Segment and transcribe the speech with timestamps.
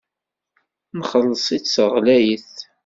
[0.99, 2.53] Nxelleṣ-itt ɣlayet.